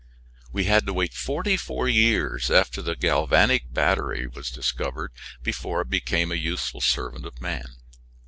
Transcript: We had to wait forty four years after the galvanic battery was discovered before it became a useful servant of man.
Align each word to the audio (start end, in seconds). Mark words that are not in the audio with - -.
We 0.51 0.63
had 0.63 0.87
to 0.87 0.93
wait 0.95 1.13
forty 1.13 1.55
four 1.57 1.87
years 1.87 2.49
after 2.49 2.81
the 2.81 2.95
galvanic 2.95 3.71
battery 3.71 4.25
was 4.25 4.49
discovered 4.49 5.11
before 5.43 5.81
it 5.81 5.91
became 5.91 6.31
a 6.31 6.41
useful 6.41 6.81
servant 6.81 7.23
of 7.23 7.39
man. 7.39 7.75